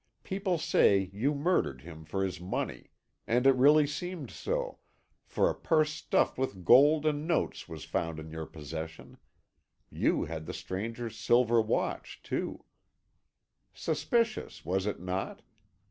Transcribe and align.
People 0.23 0.57
say 0.57 1.11
you 1.13 1.35
murdered 1.35 1.81
him 1.81 2.05
for 2.05 2.23
his 2.23 2.39
money, 2.41 2.89
and 3.27 3.45
it 3.45 3.53
really 3.53 3.85
seemed 3.85 4.31
so, 4.31 4.79
for 5.27 5.47
a 5.47 5.53
purse 5.53 5.91
stuffed 5.91 6.39
with 6.39 6.65
gold 6.65 7.05
and 7.05 7.27
notes 7.27 7.69
was 7.69 7.85
found 7.85 8.17
in 8.19 8.31
your 8.31 8.47
possession; 8.47 9.19
you 9.91 10.23
had 10.25 10.47
the 10.47 10.55
stranger's 10.55 11.19
silver 11.19 11.61
watch, 11.61 12.19
too. 12.23 12.65
Suspicious, 13.75 14.65
was 14.65 14.87
it 14.87 14.99
not? 14.99 15.43